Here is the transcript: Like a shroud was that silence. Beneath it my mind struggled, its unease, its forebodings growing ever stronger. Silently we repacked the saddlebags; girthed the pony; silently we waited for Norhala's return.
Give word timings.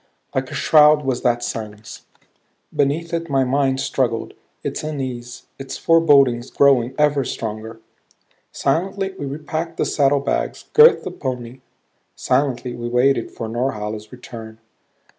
Like 0.33 0.49
a 0.49 0.55
shroud 0.55 1.05
was 1.05 1.21
that 1.21 1.43
silence. 1.43 2.07
Beneath 2.75 3.13
it 3.13 3.29
my 3.29 3.43
mind 3.43 3.79
struggled, 3.79 4.33
its 4.63 4.83
unease, 4.83 5.45
its 5.59 5.77
forebodings 5.77 6.49
growing 6.49 6.95
ever 6.97 7.23
stronger. 7.23 7.79
Silently 8.51 9.13
we 9.19 9.27
repacked 9.27 9.77
the 9.77 9.85
saddlebags; 9.85 10.65
girthed 10.73 11.03
the 11.03 11.11
pony; 11.11 11.59
silently 12.15 12.73
we 12.73 12.89
waited 12.89 13.29
for 13.29 13.47
Norhala's 13.47 14.11
return. 14.11 14.57